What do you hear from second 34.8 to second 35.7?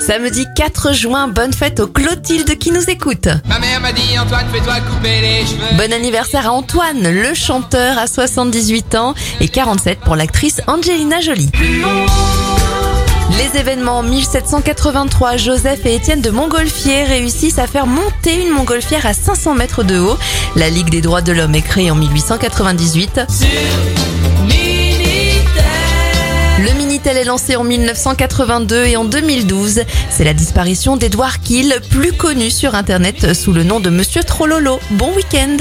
Bon week-end